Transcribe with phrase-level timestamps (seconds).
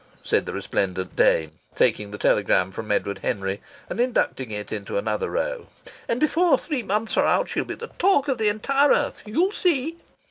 [0.23, 5.29] said the resplendent dame, taking the telegram from Edward Henry and inducting it into another
[5.29, 5.67] row.
[6.09, 9.21] "And before three months are out she'll be the talk of the entire earth.
[9.27, 9.99] You'll see!"